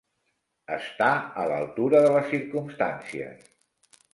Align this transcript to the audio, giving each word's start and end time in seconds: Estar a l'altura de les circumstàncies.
Estar 0.77 1.09
a 1.43 1.45
l'altura 1.51 2.01
de 2.07 2.09
les 2.17 2.33
circumstàncies. 2.33 3.45